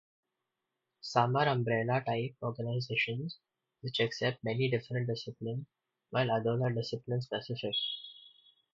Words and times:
Some 1.01 1.35
are 1.35 1.47
umbrella 1.47 2.01
type 2.03 2.35
organizations 2.41 3.37
which 3.81 3.99
accept 3.99 4.43
many 4.43 4.67
different 4.67 5.05
disciplines, 5.05 5.67
while 6.09 6.31
others 6.31 6.59
are 6.59 6.71
discipline-specific. 6.71 7.75